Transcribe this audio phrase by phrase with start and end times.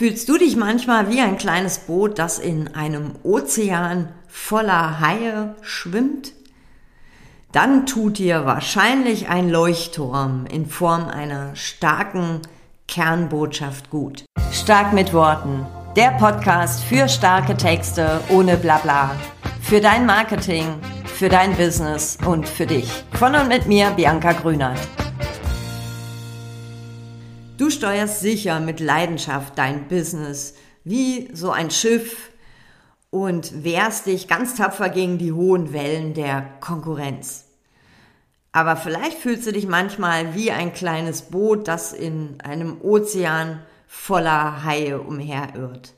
[0.00, 6.32] Fühlst du dich manchmal wie ein kleines Boot, das in einem Ozean voller Haie schwimmt?
[7.52, 12.40] Dann tut dir wahrscheinlich ein Leuchtturm in Form einer starken
[12.88, 14.24] Kernbotschaft gut.
[14.50, 15.66] Stark mit Worten.
[15.96, 19.14] Der Podcast für starke Texte ohne Blabla.
[19.60, 20.64] Für dein Marketing,
[21.04, 22.90] für dein Business und für dich.
[23.18, 24.78] Von und mit mir, Bianca Grünert.
[27.60, 32.30] Du steuerst sicher mit Leidenschaft dein Business wie so ein Schiff
[33.10, 37.44] und wehrst dich ganz tapfer gegen die hohen Wellen der Konkurrenz.
[38.52, 44.64] Aber vielleicht fühlst du dich manchmal wie ein kleines Boot, das in einem Ozean voller
[44.64, 45.92] Haie umherirrt.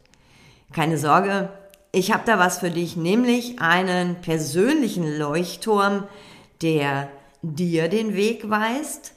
[0.73, 1.48] Keine Sorge,
[1.92, 6.09] ich habe da was für dich, nämlich einen persönlichen Leuchtturm,
[6.60, 7.09] der
[7.42, 9.15] dir den Weg weist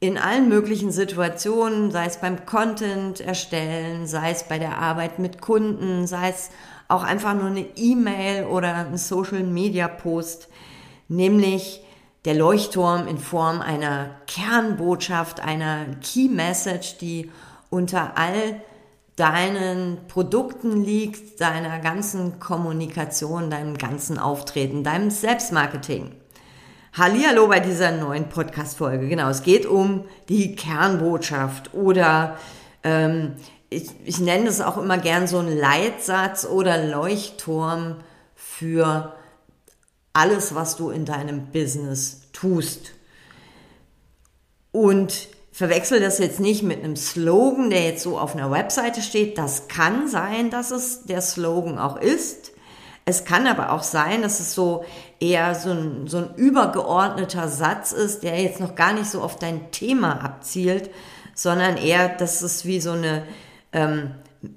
[0.00, 5.40] in allen möglichen Situationen, sei es beim Content erstellen, sei es bei der Arbeit mit
[5.40, 6.50] Kunden, sei es
[6.86, 10.48] auch einfach nur eine E-Mail oder ein Social Media Post,
[11.08, 11.82] nämlich
[12.24, 17.30] der Leuchtturm in Form einer Kernbotschaft, einer Key Message, die
[17.70, 18.60] unter all
[19.16, 26.12] deinen Produkten liegt, deiner ganzen Kommunikation, deinem ganzen Auftreten, deinem Selbstmarketing.
[26.94, 29.08] Hallihallo bei dieser neuen Podcast-Folge.
[29.08, 32.38] Genau, es geht um die Kernbotschaft oder
[32.82, 33.34] ähm,
[33.68, 37.96] ich, ich nenne es auch immer gern so ein Leitsatz oder Leuchtturm
[38.34, 39.14] für
[40.14, 42.92] alles, was du in deinem Business tust.
[44.72, 49.36] Und verwechsel das jetzt nicht mit einem Slogan, der jetzt so auf einer Webseite steht.
[49.36, 52.52] Das kann sein, dass es der Slogan auch ist.
[53.08, 54.84] Es kann aber auch sein, dass es so
[55.18, 59.36] eher so ein, so ein übergeordneter Satz ist, der jetzt noch gar nicht so auf
[59.36, 60.90] dein Thema abzielt,
[61.34, 63.22] sondern eher, dass es wie so eine
[63.72, 64.10] ähm,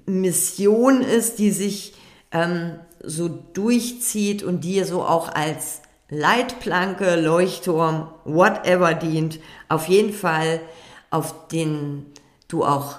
[0.04, 1.94] Mission ist, die sich
[2.30, 5.80] ähm, so durchzieht und dir so auch als
[6.10, 9.40] Leitplanke, Leuchtturm, whatever dient.
[9.70, 10.60] Auf jeden Fall,
[11.08, 12.04] auf den
[12.48, 12.96] du auch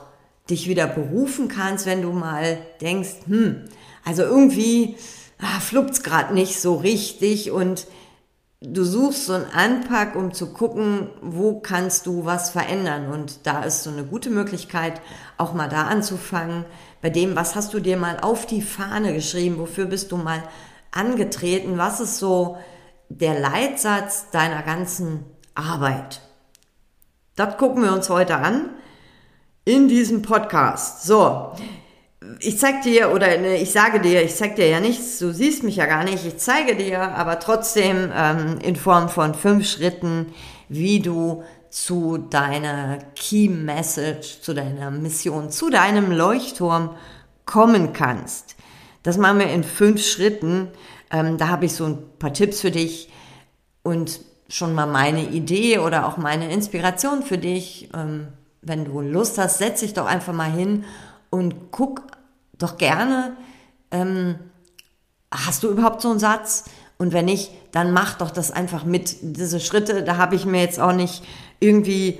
[0.49, 3.65] dich wieder berufen kannst, wenn du mal denkst, hm,
[4.03, 4.95] also irgendwie
[5.39, 7.87] ah, fluppt's gerade nicht so richtig und
[8.63, 13.11] du suchst so einen Anpack, um zu gucken, wo kannst du was verändern.
[13.11, 15.01] Und da ist so eine gute Möglichkeit,
[15.37, 16.65] auch mal da anzufangen,
[17.01, 20.43] bei dem, was hast du dir mal auf die Fahne geschrieben, wofür bist du mal
[20.91, 22.57] angetreten, was ist so
[23.09, 26.21] der Leitsatz deiner ganzen Arbeit.
[27.35, 28.69] Das gucken wir uns heute an
[29.65, 31.03] in diesem Podcast.
[31.03, 31.53] So,
[32.39, 35.63] ich zeig dir oder ne, ich sage dir, ich zeig dir ja nichts, du siehst
[35.63, 40.27] mich ja gar nicht, ich zeige dir aber trotzdem ähm, in Form von fünf Schritten,
[40.69, 46.91] wie du zu deiner Key Message, zu deiner Mission, zu deinem Leuchtturm
[47.45, 48.55] kommen kannst.
[49.01, 50.69] Das machen wir in fünf Schritten.
[51.11, 53.09] Ähm, da habe ich so ein paar Tipps für dich
[53.81, 57.89] und schon mal meine Idee oder auch meine Inspiration für dich.
[57.93, 58.27] Ähm,
[58.61, 60.85] wenn du Lust hast, setz dich doch einfach mal hin
[61.29, 62.03] und guck
[62.63, 63.37] doch gerne,
[63.91, 64.35] ähm,
[65.31, 66.65] hast du überhaupt so einen Satz?
[66.97, 69.17] Und wenn nicht, dann mach doch das einfach mit.
[69.21, 71.23] Diese Schritte, da habe ich mir jetzt auch nicht
[71.59, 72.19] irgendwie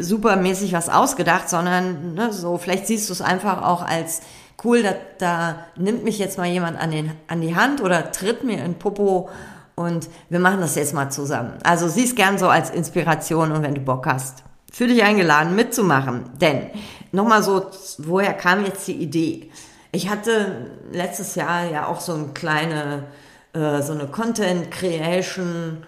[0.00, 4.20] supermäßig was ausgedacht, sondern ne, so, vielleicht siehst du es einfach auch als
[4.62, 8.44] cool, da, da nimmt mich jetzt mal jemand an, den, an die Hand oder tritt
[8.44, 9.30] mir in Popo
[9.74, 11.54] und wir machen das jetzt mal zusammen.
[11.64, 16.24] Also siehst gern so als Inspiration und wenn du Bock hast, für dich eingeladen mitzumachen.
[16.40, 16.68] Denn
[17.12, 17.66] nochmal so,
[17.98, 19.50] woher kam jetzt die Idee?
[19.92, 23.04] Ich hatte letztes Jahr ja auch so eine kleine,
[23.52, 25.86] äh, so eine Content Creation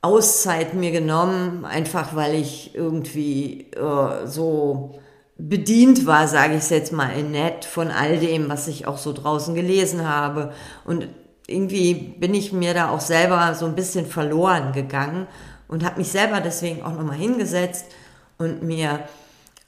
[0.00, 4.98] Auszeit mir genommen, einfach weil ich irgendwie äh, so
[5.36, 9.12] bedient war, sage ich jetzt mal in nett, von all dem, was ich auch so
[9.12, 10.54] draußen gelesen habe.
[10.86, 11.08] Und
[11.46, 15.26] irgendwie bin ich mir da auch selber so ein bisschen verloren gegangen
[15.68, 17.84] und habe mich selber deswegen auch nochmal hingesetzt
[18.38, 19.00] und mir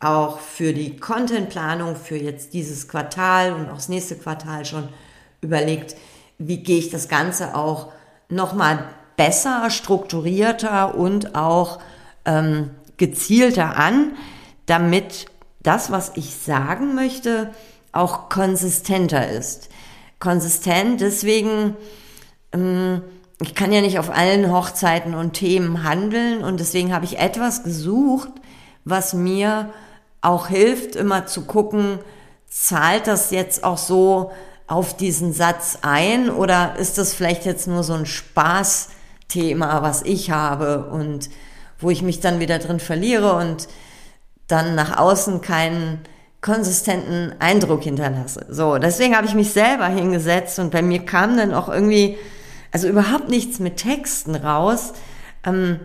[0.01, 4.89] auch für die Contentplanung für jetzt dieses Quartal und auch das nächste Quartal schon
[5.41, 5.97] überlegt,
[6.39, 7.93] wie gehe ich das Ganze auch
[8.29, 8.85] nochmal
[9.17, 11.81] besser, strukturierter und auch
[12.25, 14.13] ähm, gezielter an,
[14.67, 15.27] damit
[15.61, 17.51] das, was ich sagen möchte,
[17.93, 19.71] auch konsistenter ist.
[20.21, 21.77] Konsistent deswegen,
[22.53, 23.03] ähm,
[23.41, 27.65] ich kann ja nicht auf allen Hochzeiten und Themen handeln und deswegen habe ich etwas
[27.65, 28.31] gesucht,
[28.87, 29.69] was mir
[30.23, 31.99] auch hilft, immer zu gucken,
[32.49, 34.31] zahlt das jetzt auch so
[34.67, 40.31] auf diesen Satz ein oder ist das vielleicht jetzt nur so ein Spaßthema, was ich
[40.31, 41.29] habe und
[41.79, 43.69] wo ich mich dann wieder drin verliere und
[44.47, 46.01] dann nach außen keinen
[46.41, 48.47] konsistenten Eindruck hinterlasse.
[48.49, 52.17] So, deswegen habe ich mich selber hingesetzt und bei mir kam dann auch irgendwie,
[52.71, 54.93] also überhaupt nichts mit Texten raus.
[55.45, 55.81] Ähm,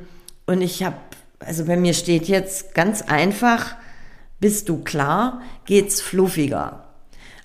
[0.46, 0.98] und ich habe,
[1.46, 3.76] also bei mir steht jetzt ganz einfach,
[4.40, 6.86] bist du klar, geht's fluffiger.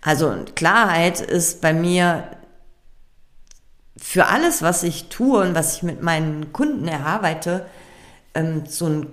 [0.02, 2.30] Also Klarheit ist bei mir
[3.96, 7.66] für alles, was ich tue und was ich mit meinen Kunden erarbeite,
[8.34, 9.06] ähm, so ein,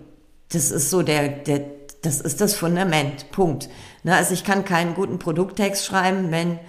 [0.52, 1.62] das ist so der, der,
[2.02, 3.32] das ist das Fundament.
[3.32, 3.70] Punkt.
[4.04, 6.60] Ne, also ich kann keinen guten Produkttext schreiben, wenn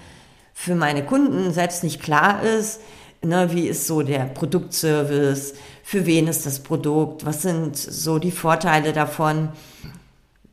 [0.54, 2.80] für meine Kunden selbst nicht klar ist,
[3.24, 8.30] ne, wie ist so der Produktservice, für wen ist das Produkt, was sind so die
[8.30, 9.50] Vorteile davon,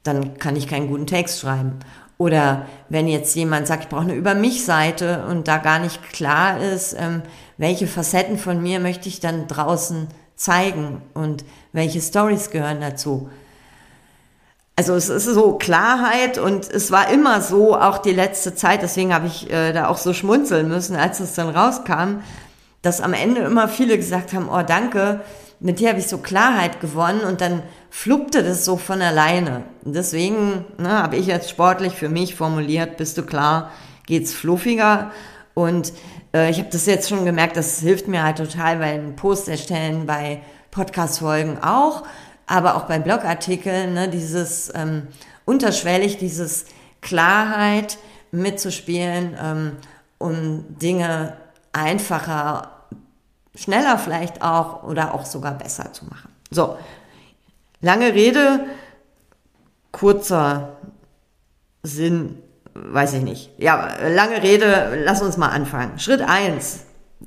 [0.04, 1.80] dann kann ich keinen guten Text schreiben.
[2.18, 6.60] Oder wenn jetzt jemand sagt, ich brauche eine Über mich-Seite und da gar nicht klar
[6.60, 7.24] ist, ähm,
[7.58, 13.30] welche Facetten von mir möchte ich dann draußen zeigen und welche Stories gehören dazu,
[14.82, 19.14] also es ist so Klarheit und es war immer so, auch die letzte Zeit, deswegen
[19.14, 22.22] habe ich äh, da auch so schmunzeln müssen, als es dann rauskam,
[22.82, 25.22] dass am Ende immer viele gesagt haben, oh danke,
[25.60, 29.64] mit dir habe ich so Klarheit gewonnen und dann fluppte das so von alleine.
[29.86, 33.72] Und deswegen ne, habe ich jetzt sportlich für mich formuliert, bist du klar,
[34.08, 35.12] geht's fluffiger
[35.54, 35.94] und
[36.34, 39.48] äh, ich habe das jetzt schon gemerkt, das hilft mir halt total bei einem Post
[39.48, 40.42] erstellen, bei
[40.72, 42.04] Podcast-Folgen auch
[42.52, 45.08] aber auch bei Blogartikeln, ne, dieses ähm,
[45.46, 46.66] unterschwellig, dieses
[47.00, 47.98] Klarheit
[48.32, 49.72] mitzuspielen, ähm,
[50.18, 51.38] um Dinge
[51.74, 52.72] einfacher,
[53.56, 56.30] schneller vielleicht auch oder auch sogar besser zu machen.
[56.50, 56.78] So,
[57.82, 58.66] lange Rede,
[59.92, 60.78] kurzer
[61.84, 62.38] Sinn,
[62.74, 63.52] weiß ich nicht.
[63.58, 66.00] Ja, lange Rede, lass uns mal anfangen.
[66.00, 66.86] Schritt eins,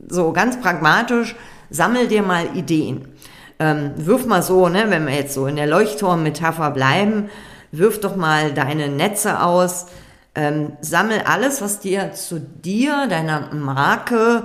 [0.08, 1.36] so ganz pragmatisch,
[1.70, 3.14] sammel dir mal Ideen
[3.58, 7.30] ähm, wirf mal so, ne, wenn wir jetzt so in der Leuchtturm-Metapher bleiben,
[7.72, 9.86] wirf doch mal deine Netze aus,
[10.34, 14.44] ähm, sammel alles, was dir zu dir, deiner Marke,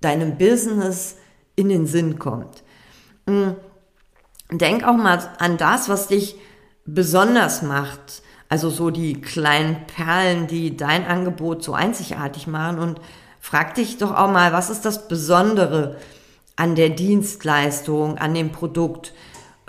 [0.00, 1.16] deinem Business
[1.56, 2.62] in den Sinn kommt.
[3.26, 3.56] Mhm.
[4.52, 6.36] Denk auch mal an das, was dich
[6.84, 8.22] besonders macht.
[8.48, 13.00] Also so die kleinen Perlen, die dein Angebot so einzigartig machen und
[13.38, 15.96] frag dich doch auch mal, was ist das Besondere
[16.56, 19.12] an der Dienstleistung, an dem Produkt.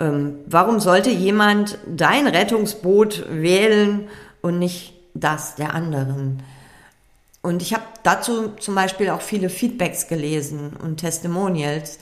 [0.00, 4.08] Ähm, warum sollte jemand dein Rettungsboot wählen
[4.40, 6.42] und nicht das der anderen?
[7.42, 11.98] Und ich habe dazu zum Beispiel auch viele Feedbacks gelesen und Testimonials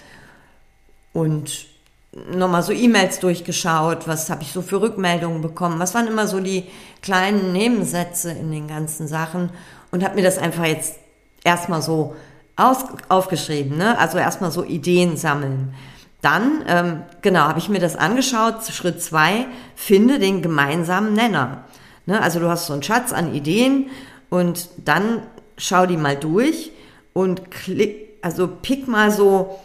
[1.12, 1.67] und
[2.12, 6.41] nochmal so E-Mails durchgeschaut, was habe ich so für Rückmeldungen bekommen, was waren immer so
[6.41, 6.65] die
[7.03, 9.51] kleinen Nebensätze in den ganzen Sachen
[9.91, 10.97] und habe mir das einfach jetzt
[11.45, 12.17] erstmal so
[12.57, 13.99] aus, aufgeschrieben, ne?
[13.99, 15.75] also erstmal so Ideen sammeln.
[16.21, 18.62] Dann, ähm, genau, habe ich mir das angeschaut.
[18.65, 21.65] Schritt zwei, finde den gemeinsamen Nenner.
[22.11, 22.21] Ne?
[22.21, 23.91] Also du hast so einen Schatz an Ideen
[24.31, 25.23] und dann
[25.57, 26.73] schau die mal durch
[27.12, 29.61] und klick, also pick mal so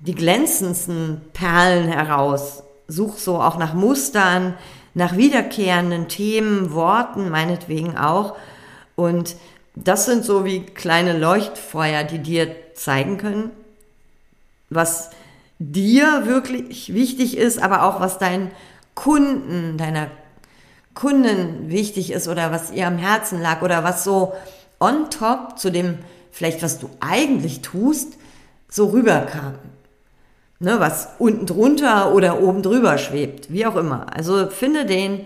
[0.00, 2.62] die glänzendsten Perlen heraus.
[2.88, 4.54] Such so auch nach Mustern,
[4.94, 8.34] nach wiederkehrenden Themen, Worten meinetwegen auch
[8.96, 9.36] und
[9.74, 13.50] das sind so wie kleine Leuchtfeuer, die dir zeigen können,
[14.70, 15.10] was
[15.58, 18.50] dir wirklich wichtig ist, aber auch was deinen
[18.94, 20.08] Kunden, deiner
[21.00, 24.34] Kunden wichtig ist oder was ihr am Herzen lag oder was so
[24.80, 25.98] on top zu dem
[26.30, 28.18] vielleicht, was du eigentlich tust,
[28.68, 29.54] so rüberkam.
[30.58, 34.14] Ne, was unten drunter oder oben drüber schwebt, wie auch immer.
[34.14, 35.24] Also finde den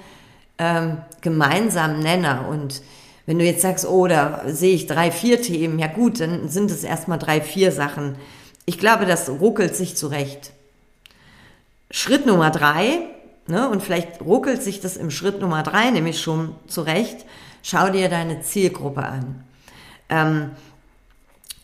[0.59, 2.81] ähm, gemeinsamen Nenner und
[3.27, 6.71] wenn du jetzt sagst, oh, da sehe ich drei, vier Themen, ja gut, dann sind
[6.71, 8.15] es erstmal drei, vier Sachen.
[8.65, 10.53] Ich glaube, das ruckelt sich zurecht.
[11.91, 13.09] Schritt Nummer drei,
[13.47, 17.25] ne, und vielleicht ruckelt sich das im Schritt Nummer drei nämlich schon zurecht,
[17.63, 19.45] schau dir deine Zielgruppe an.
[20.09, 20.51] Ähm,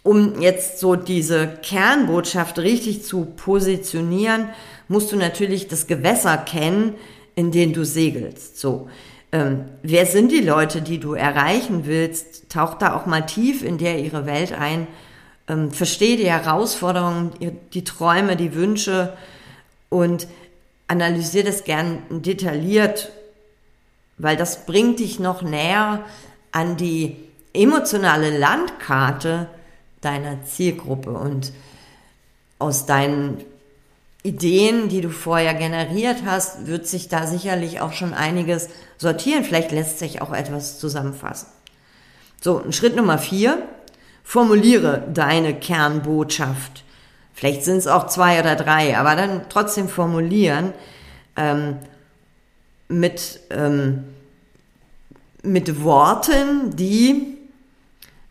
[0.02, 4.48] um jetzt so diese Kernbotschaft richtig zu positionieren,
[4.88, 6.94] musst du natürlich das Gewässer kennen,
[7.34, 8.58] in dem du segelst.
[8.58, 8.88] So.
[9.32, 12.48] Ähm, wer sind die Leute, die du erreichen willst?
[12.50, 14.86] Tauch da auch mal tief in der ihre Welt ein.
[15.48, 17.32] Ähm, verstehe die Herausforderungen,
[17.72, 19.12] die Träume, die Wünsche
[19.88, 20.26] und
[20.90, 23.12] analysiere das gern detailliert,
[24.18, 26.04] weil das bringt dich noch näher
[26.50, 27.16] an die
[27.54, 29.48] emotionale Landkarte
[30.00, 31.52] deiner Zielgruppe und
[32.58, 33.38] aus deinen
[34.22, 38.68] Ideen, die du vorher generiert hast, wird sich da sicherlich auch schon einiges
[38.98, 39.44] sortieren.
[39.44, 41.48] Vielleicht lässt sich auch etwas zusammenfassen.
[42.40, 43.62] So, Schritt Nummer vier.
[44.24, 46.84] Formuliere deine Kernbotschaft.
[47.40, 50.74] Vielleicht sind es auch zwei oder drei, aber dann trotzdem formulieren
[51.38, 51.78] ähm,
[52.86, 54.04] mit, ähm,
[55.42, 57.38] mit Worten, die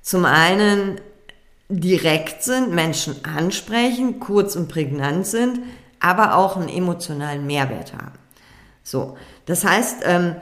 [0.04, 1.02] zum einen
[1.70, 5.62] direkt sind, Menschen ansprechen, kurz und prägnant sind,
[6.00, 8.20] aber auch einen emotionalen Mehrwert haben.
[8.84, 10.36] So, das heißt, ähm,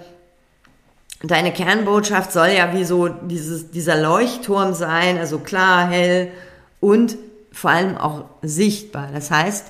[1.23, 6.33] deine Kernbotschaft soll ja wie so dieses, dieser Leuchtturm sein, also klar, hell
[6.81, 7.15] und
[7.57, 9.09] vor allem auch sichtbar.
[9.11, 9.65] Das heißt,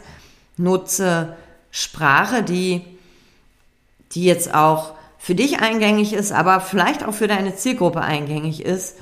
[0.57, 1.37] nutze
[1.71, 2.81] Sprache, die,
[4.11, 8.97] die jetzt auch für dich eingängig ist, aber vielleicht auch für deine Zielgruppe eingängig ist,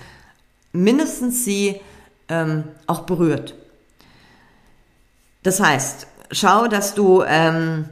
[0.72, 1.82] mindestens sie
[2.30, 3.56] ähm, auch berührt.
[5.42, 7.86] Das heißt, schau, dass du ähm,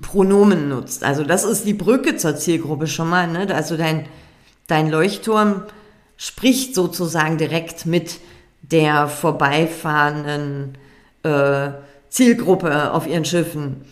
[0.00, 1.02] Pronomen nutzt.
[1.02, 3.26] Also das ist die Brücke zur Zielgruppe schon mal.
[3.26, 3.52] Ne?
[3.52, 4.06] Also dein,
[4.68, 5.64] dein Leuchtturm
[6.16, 8.20] spricht sozusagen direkt mit
[8.74, 10.76] der vorbeifahrenden
[11.22, 11.68] äh,
[12.08, 13.82] Zielgruppe auf ihren Schiffen.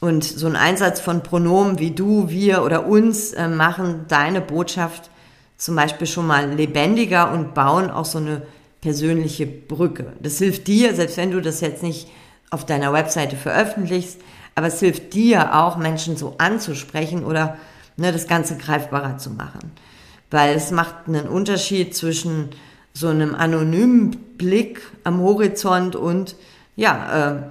[0.00, 5.10] Und so ein Einsatz von Pronomen wie du, wir oder uns äh, machen deine Botschaft
[5.56, 8.42] zum Beispiel schon mal lebendiger und bauen auch so eine
[8.80, 10.12] persönliche Brücke.
[10.20, 12.08] Das hilft dir, selbst wenn du das jetzt nicht
[12.50, 14.20] auf deiner Webseite veröffentlichst,
[14.56, 17.58] aber es hilft dir auch, Menschen so anzusprechen oder
[17.96, 19.70] ne, das Ganze greifbarer zu machen.
[20.32, 22.50] Weil es macht einen Unterschied zwischen
[22.94, 26.36] so einem anonymen Blick am Horizont und
[26.76, 27.42] ja, äh,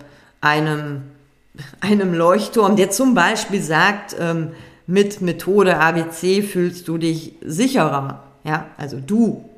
[0.41, 1.03] einem,
[1.81, 4.51] einem Leuchtturm, der zum Beispiel sagt, ähm,
[4.87, 8.23] mit Methode ABC fühlst du dich sicherer.
[8.43, 9.49] Ja, also du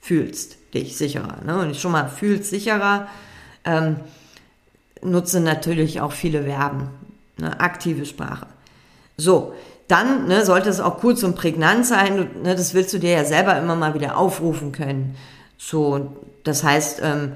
[0.00, 1.38] fühlst dich sicherer.
[1.44, 1.58] Ne?
[1.58, 3.08] Und schon mal fühlst sicherer,
[3.64, 3.96] ähm,
[5.02, 6.88] nutze natürlich auch viele Verben,
[7.38, 7.58] ne?
[7.60, 8.46] aktive Sprache.
[9.16, 9.54] So,
[9.88, 12.30] dann ne, sollte es auch kurz und prägnant sein.
[12.42, 15.16] Ne, das willst du dir ja selber immer mal wieder aufrufen können.
[15.58, 17.32] So, das heißt, ähm,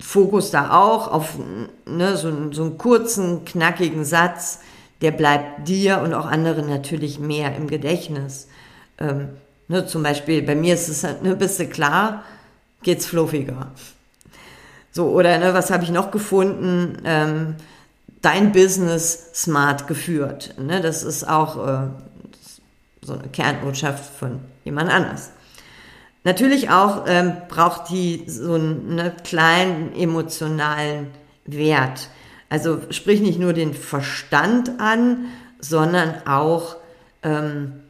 [0.00, 1.38] Fokus da auch auf
[1.86, 4.60] ne, so, so einen kurzen, knackigen Satz,
[5.00, 8.48] der bleibt dir und auch anderen natürlich mehr im Gedächtnis.
[8.98, 9.30] Ähm,
[9.68, 12.24] ne, zum Beispiel, bei mir ist es halt, ne, bist du klar,
[12.82, 13.72] geht's fluffiger.
[14.90, 16.98] So, oder ne, was habe ich noch gefunden?
[17.04, 17.56] Ähm,
[18.22, 20.54] dein Business smart geführt.
[20.58, 21.88] Ne, das ist auch äh,
[23.02, 25.32] so eine Kernbotschaft von jemand anders.
[26.24, 31.08] Natürlich auch ähm, braucht die so einen ne, kleinen emotionalen
[31.44, 32.08] Wert.
[32.48, 35.26] Also sprich nicht nur den Verstand an,
[35.58, 36.76] sondern auch
[37.24, 37.80] ähm,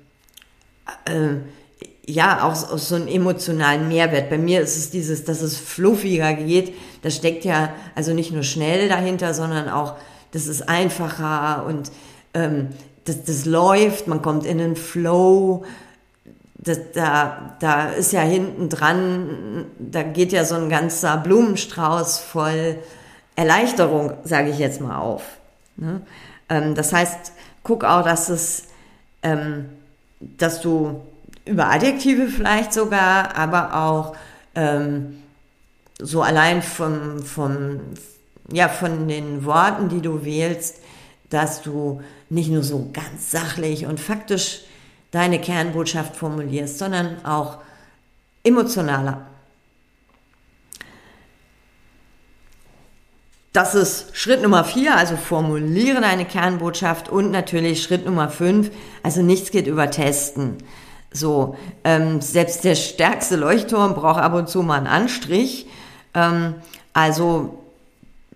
[1.04, 1.36] äh,
[2.06, 4.30] ja auch, auch so einen emotionalen Mehrwert.
[4.30, 6.74] Bei mir ist es dieses, dass es fluffiger geht.
[7.02, 9.96] Da steckt ja also nicht nur schnell dahinter, sondern auch,
[10.32, 11.92] das ist einfacher und
[12.34, 12.68] ähm,
[13.04, 14.08] das, das läuft.
[14.08, 15.64] Man kommt in den Flow.
[16.54, 22.78] Das, da, da ist ja hinten dran, da geht ja so ein ganzer Blumenstrauß voll
[23.34, 25.22] Erleichterung, sage ich jetzt mal auf.
[25.76, 26.02] Ne?
[26.48, 27.32] Ähm, das heißt,
[27.64, 28.64] guck auch, dass es,
[29.22, 29.70] ähm,
[30.20, 31.00] dass du
[31.44, 34.14] über Adjektive vielleicht sogar, aber auch
[34.54, 35.22] ähm,
[35.98, 37.80] so allein vom, vom,
[38.50, 40.78] ja, von den Worten, die du wählst,
[41.30, 44.62] dass du nicht nur so ganz sachlich und faktisch
[45.10, 47.58] deine Kernbotschaft formulierst, sondern auch
[48.42, 49.26] emotionaler.
[53.52, 58.70] Das ist Schritt Nummer vier, also formuliere deine Kernbotschaft und natürlich Schritt Nummer fünf,
[59.02, 60.56] also nichts geht über Testen.
[61.12, 65.66] So, ähm, selbst der stärkste Leuchtturm braucht ab und zu mal einen Anstrich.
[66.14, 66.54] Ähm,
[66.94, 67.61] also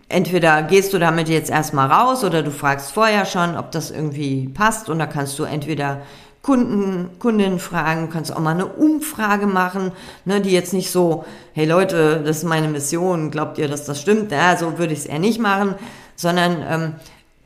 [0.09, 4.49] entweder gehst du damit jetzt erstmal raus oder du fragst vorher schon, ob das irgendwie
[4.49, 4.89] passt.
[4.89, 6.03] Und da kannst du entweder
[6.43, 9.91] Kunden, Kundinnen fragen, kannst auch mal eine Umfrage machen,
[10.25, 14.01] ne, die jetzt nicht so, hey Leute, das ist meine Mission, glaubt ihr, dass das
[14.01, 14.31] stimmt?
[14.31, 15.75] Ja, so würde ich es eher nicht machen,
[16.15, 16.95] sondern ähm,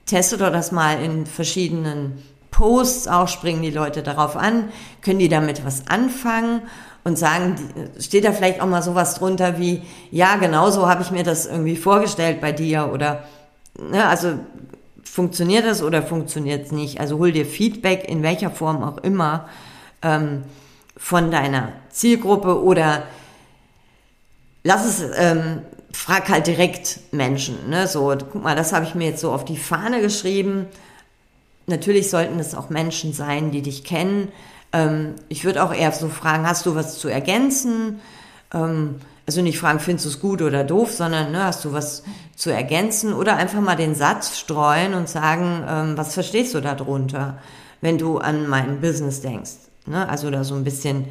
[0.05, 4.69] teste doch das mal in verschiedenen Posts, auch springen die Leute darauf an,
[5.00, 6.61] können die damit was anfangen
[7.04, 7.57] und sagen,
[7.99, 11.47] steht da vielleicht auch mal sowas drunter wie, ja, genau so habe ich mir das
[11.47, 13.25] irgendwie vorgestellt bei dir oder,
[13.78, 14.38] ne, also
[15.02, 17.00] funktioniert das oder funktioniert es nicht.
[17.00, 19.49] Also hol dir Feedback in welcher Form auch immer
[20.02, 20.45] ähm,
[20.97, 23.04] von deiner Zielgruppe oder
[24.62, 27.69] lass es, ähm, frag halt direkt Menschen.
[27.69, 27.87] Ne?
[27.87, 30.66] So, guck mal, das habe ich mir jetzt so auf die Fahne geschrieben.
[31.66, 34.28] Natürlich sollten es auch Menschen sein, die dich kennen.
[34.73, 38.00] Ähm, ich würde auch eher so fragen, hast du was zu ergänzen?
[38.53, 38.97] Ähm,
[39.27, 42.03] also nicht fragen, findest du es gut oder doof, sondern ne, hast du was
[42.35, 47.39] zu ergänzen oder einfach mal den Satz streuen und sagen, ähm, was verstehst du darunter,
[47.81, 49.53] wenn du an mein Business denkst.
[49.87, 50.09] Ne?
[50.09, 51.05] Also da so ein bisschen,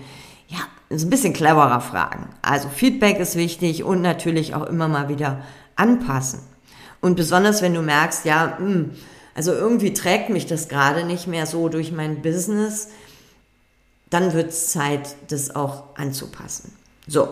[0.48, 2.28] ja, so ein bisschen cleverer fragen.
[2.42, 5.42] Also Feedback ist wichtig und natürlich auch immer mal wieder
[5.76, 6.40] anpassen.
[7.02, 8.92] Und besonders wenn du merkst, ja, mh, hm,
[9.36, 12.90] also irgendwie trägt mich das gerade nicht mehr so durch mein Business,
[14.10, 16.74] dann wird es Zeit, das auch anzupassen.
[17.08, 17.30] So.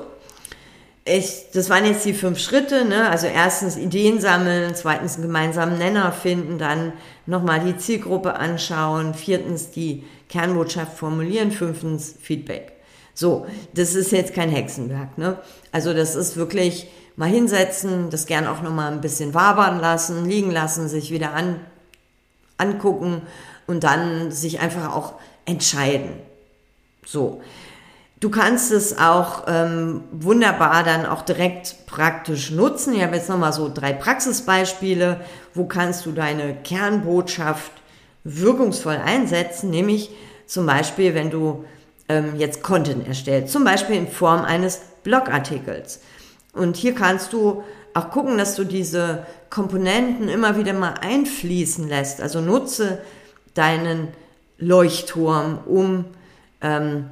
[1.10, 3.10] Ich, das waren jetzt die fünf Schritte, ne?
[3.10, 6.92] Also erstens Ideen sammeln, zweitens einen gemeinsamen Nenner finden, dann
[7.26, 12.74] nochmal die Zielgruppe anschauen, viertens die Kernbotschaft formulieren, fünftens Feedback.
[13.14, 15.38] So, das ist jetzt kein Hexenwerk, ne?
[15.72, 20.52] Also das ist wirklich mal hinsetzen, das gern auch nochmal ein bisschen wabern lassen, liegen
[20.52, 21.62] lassen, sich wieder an,
[22.58, 23.22] angucken
[23.66, 25.14] und dann sich einfach auch
[25.46, 26.27] entscheiden.
[27.08, 27.42] So.
[28.20, 32.96] Du kannst es auch ähm, wunderbar dann auch direkt praktisch nutzen.
[32.96, 35.22] Ich habe jetzt nochmal so drei Praxisbeispiele.
[35.54, 37.72] Wo kannst du deine Kernbotschaft
[38.24, 39.70] wirkungsvoll einsetzen?
[39.70, 40.10] Nämlich
[40.48, 41.66] zum Beispiel, wenn du
[42.10, 46.02] ähm, jetzt Content erstellst, zum Beispiel in Form eines Blogartikels.
[46.54, 52.20] Und hier kannst du auch gucken, dass du diese Komponenten immer wieder mal einfließen lässt.
[52.20, 52.98] Also nutze
[53.54, 54.08] deinen
[54.58, 56.06] Leuchtturm, um
[56.62, 57.10] ähm,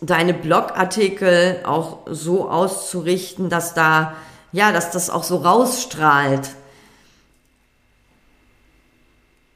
[0.00, 4.16] deine Blogartikel auch so auszurichten, dass da,
[4.52, 6.50] ja, dass das auch so rausstrahlt.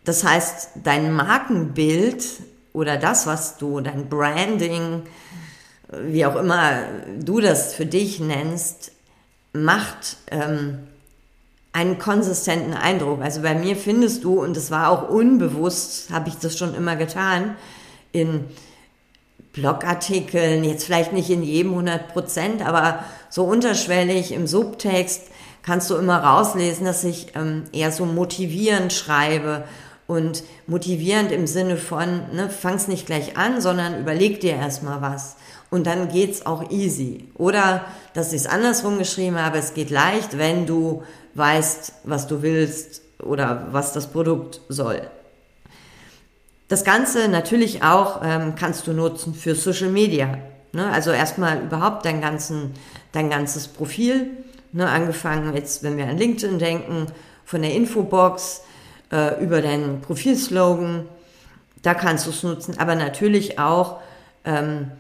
[0.04, 2.24] Das heißt, dein Markenbild
[2.72, 5.04] oder das, was du, dein Branding,
[6.02, 6.82] wie auch immer
[7.18, 8.92] du das für dich nennst,
[9.52, 10.80] macht ähm,
[11.72, 13.22] einen konsistenten Eindruck.
[13.22, 16.96] Also bei mir findest du, und das war auch unbewusst, habe ich das schon immer
[16.96, 17.56] getan,
[18.14, 18.44] in
[19.52, 25.22] Blogartikeln, jetzt vielleicht nicht in jedem 100 Prozent, aber so unterschwellig im Subtext
[25.62, 29.64] kannst du immer rauslesen, dass ich ähm, eher so motivierend schreibe
[30.06, 35.36] und motivierend im Sinne von, ne, fang's nicht gleich an, sondern überleg dir erstmal was.
[35.70, 37.28] Und dann geht's auch easy.
[37.34, 41.02] Oder, dass ich es andersrum geschrieben habe, es geht leicht, wenn du
[41.34, 45.08] weißt, was du willst oder was das Produkt soll.
[46.68, 50.38] Das Ganze natürlich auch ähm, kannst du nutzen für Social Media.
[50.72, 50.90] Ne?
[50.90, 52.72] Also erstmal überhaupt dein, ganzen,
[53.12, 54.30] dein ganzes Profil.
[54.72, 54.88] Ne?
[54.88, 57.06] Angefangen jetzt, wenn wir an LinkedIn denken,
[57.44, 58.62] von der Infobox
[59.12, 61.06] äh, über deinen Profilslogan.
[61.82, 64.00] Da kannst du es nutzen, aber natürlich auch
[64.46, 64.90] ähm,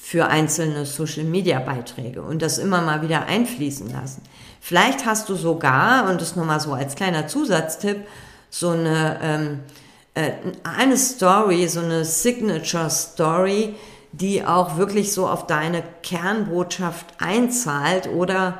[0.00, 4.20] für einzelne Social Media Beiträge und das immer mal wieder einfließen lassen.
[4.60, 8.06] Vielleicht hast du sogar, und das nochmal so als kleiner Zusatztipp,
[8.50, 9.83] so eine ähm, äh,
[10.14, 13.74] eine Story, so eine Signature Story,
[14.12, 18.58] die auch wirklich so auf deine Kernbotschaft einzahlt oder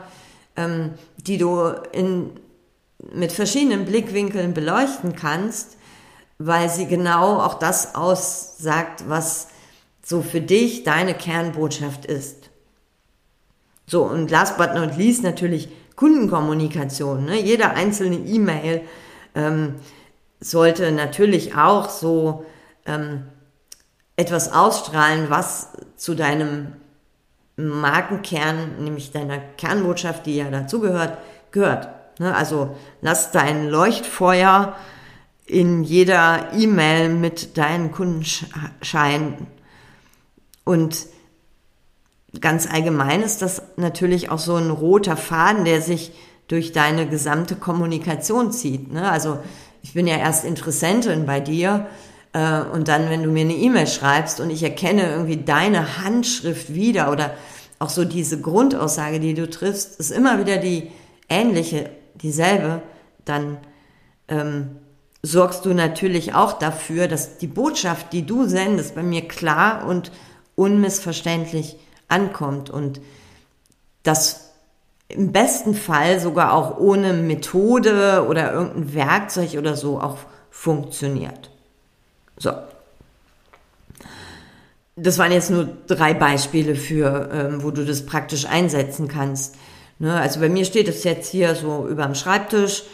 [0.56, 2.30] ähm, die du in,
[3.12, 5.76] mit verschiedenen Blickwinkeln beleuchten kannst,
[6.38, 9.48] weil sie genau auch das aussagt, was
[10.04, 12.50] so für dich deine Kernbotschaft ist.
[13.86, 17.26] So, und last but not least natürlich Kundenkommunikation.
[17.26, 17.40] Ne?
[17.40, 18.82] Jede einzelne E-Mail
[19.34, 19.76] ähm,
[20.44, 22.44] sollte natürlich auch so
[22.86, 23.24] ähm,
[24.16, 26.74] etwas ausstrahlen, was zu deinem
[27.56, 31.18] Markenkern, nämlich deiner Kernbotschaft, die ja dazugehört,
[31.50, 31.88] gehört.
[32.20, 32.34] Ne?
[32.34, 34.76] Also lass dein Leuchtfeuer
[35.46, 38.24] in jeder E-Mail mit deinen Kunden
[38.82, 39.46] scheinen.
[40.64, 41.06] Und
[42.40, 46.12] ganz allgemein ist das natürlich auch so ein roter Faden, der sich
[46.48, 48.92] durch deine gesamte Kommunikation zieht.
[48.92, 49.10] Ne?
[49.10, 49.38] Also
[49.84, 51.86] ich bin ja erst Interessentin bei dir
[52.32, 56.72] äh, und dann, wenn du mir eine E-Mail schreibst und ich erkenne irgendwie deine Handschrift
[56.72, 57.34] wieder oder
[57.78, 60.90] auch so diese Grundaussage, die du triffst, ist immer wieder die
[61.28, 62.80] ähnliche, dieselbe,
[63.26, 63.58] dann
[64.28, 64.76] ähm,
[65.22, 70.12] sorgst du natürlich auch dafür, dass die Botschaft, die du sendest, bei mir klar und
[70.54, 71.76] unmissverständlich
[72.08, 73.02] ankommt und
[74.02, 74.43] das
[75.14, 80.18] im besten Fall sogar auch ohne Methode oder irgendein Werkzeug oder so auch
[80.50, 81.50] funktioniert.
[82.36, 82.52] So.
[84.96, 89.56] Das waren jetzt nur drei Beispiele für, ähm, wo du das praktisch einsetzen kannst.
[89.98, 90.14] Ne?
[90.14, 92.84] Also bei mir steht es jetzt hier so über dem Schreibtisch.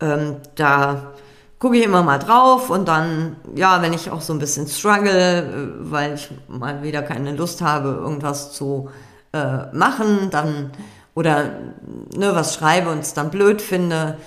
[0.00, 1.12] Ähm, da
[1.58, 5.42] gucke ich immer mal drauf und dann, ja, wenn ich auch so ein bisschen struggle,
[5.42, 8.88] äh, weil ich mal wieder keine Lust habe, irgendwas zu
[9.32, 10.70] äh, machen, dann
[11.14, 11.50] oder
[12.16, 14.18] ne, was schreibe und es dann blöd finde,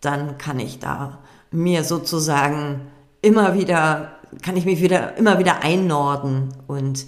[0.00, 1.18] dann kann ich da
[1.50, 2.80] mir sozusagen
[3.20, 7.06] immer wieder, kann ich mich wieder, immer wieder einnorden und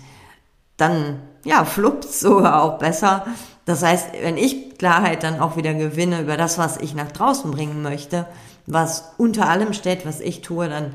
[0.77, 3.27] dann, ja, fluppt sogar auch besser.
[3.65, 7.51] Das heißt, wenn ich Klarheit dann auch wieder gewinne über das, was ich nach draußen
[7.51, 8.27] bringen möchte,
[8.67, 10.95] was unter allem steht, was ich tue, dann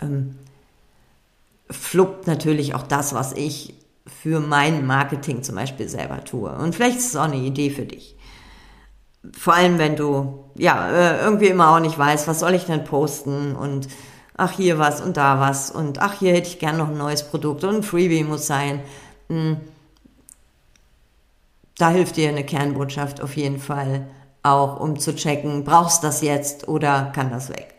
[0.00, 0.38] ähm,
[1.70, 3.74] fluppt natürlich auch das, was ich
[4.26, 6.50] für mein Marketing zum Beispiel selber tue.
[6.50, 8.16] Und vielleicht ist es auch eine Idee für dich.
[9.32, 12.82] vor allem wenn du ja äh, irgendwie immer auch nicht weißt, was soll ich denn
[12.82, 13.86] posten und
[14.36, 17.22] ach hier was und da was und ach hier hätte ich gern noch ein neues
[17.22, 18.80] Produkt und ein Freebie muss sein.
[19.28, 19.58] Hm.
[21.78, 24.08] Da hilft dir eine Kernbotschaft auf jeden Fall
[24.42, 27.76] auch, um zu checken, brauchst du das jetzt oder kann das weg.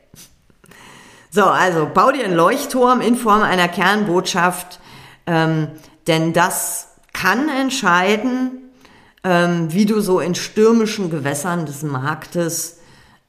[1.30, 4.80] So, also bau dir einen Leuchtturm in Form einer Kernbotschaft,
[5.26, 5.72] ähm,
[6.08, 8.72] denn das kann entscheiden,
[9.24, 12.80] ähm, wie du so in stürmischen Gewässern des Marktes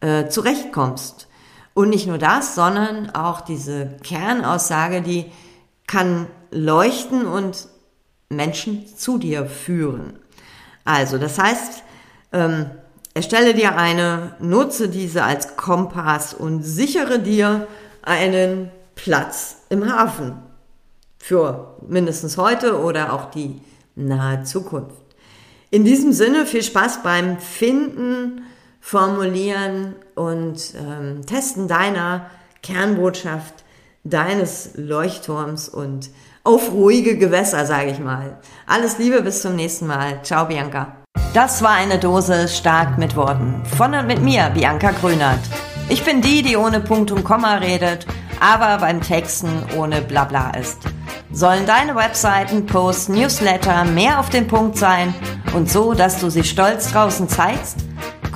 [0.01, 1.27] äh, zurechtkommst.
[1.75, 5.27] Und nicht nur das, sondern auch diese Kernaussage, die
[5.87, 7.69] kann leuchten und
[8.29, 10.19] Menschen zu dir führen.
[10.85, 11.83] Also, das heißt,
[12.33, 12.67] ähm,
[13.14, 17.67] erstelle dir eine, nutze diese als Kompass und sichere dir
[18.03, 20.47] einen Platz im Hafen
[21.18, 23.61] für mindestens heute oder auch die
[23.94, 24.96] nahe Zukunft.
[25.70, 28.42] In diesem Sinne viel Spaß beim Finden,
[28.81, 32.31] Formulieren und ähm, Testen deiner
[32.62, 33.64] Kernbotschaft,
[34.02, 36.09] deines Leuchtturms und
[36.42, 38.38] auf ruhige Gewässer, sage ich mal.
[38.66, 40.22] Alles Liebe, bis zum nächsten Mal.
[40.22, 40.96] Ciao, Bianca.
[41.35, 43.62] Das war eine Dose stark mit Worten.
[43.76, 45.40] Von und mit mir, Bianca Grünert.
[45.90, 48.07] Ich bin die, die ohne Punkt und Komma redet,
[48.40, 50.78] aber beim Texten ohne Blabla ist.
[51.38, 55.14] Sollen deine Webseiten, Posts, Newsletter mehr auf den Punkt sein
[55.55, 57.77] und so, dass du sie stolz draußen zeigst?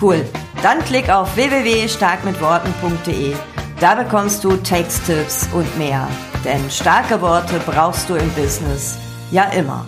[0.00, 0.24] Cool.
[0.62, 3.34] Dann klick auf www.starkmitworten.de.
[3.80, 6.06] Da bekommst du Texttipps und mehr.
[6.44, 8.96] Denn starke Worte brauchst du im Business
[9.32, 9.84] ja immer.